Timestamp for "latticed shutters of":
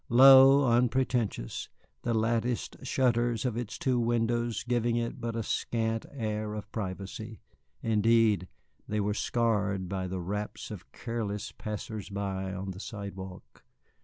2.15-3.55